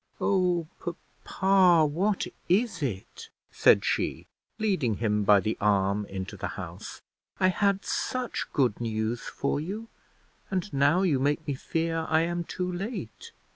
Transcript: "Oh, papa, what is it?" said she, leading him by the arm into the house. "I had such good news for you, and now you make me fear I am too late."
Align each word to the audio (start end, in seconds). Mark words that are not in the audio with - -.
"Oh, 0.19 0.65
papa, 0.79 1.85
what 1.85 2.25
is 2.49 2.81
it?" 2.81 3.29
said 3.51 3.85
she, 3.85 4.25
leading 4.57 4.95
him 4.95 5.23
by 5.23 5.39
the 5.39 5.55
arm 5.61 6.07
into 6.07 6.35
the 6.35 6.47
house. 6.57 7.03
"I 7.39 7.49
had 7.49 7.85
such 7.85 8.47
good 8.51 8.81
news 8.81 9.21
for 9.21 9.59
you, 9.59 9.89
and 10.49 10.73
now 10.73 11.03
you 11.03 11.19
make 11.19 11.47
me 11.47 11.53
fear 11.53 12.07
I 12.09 12.21
am 12.21 12.45
too 12.45 12.71
late." 12.71 13.31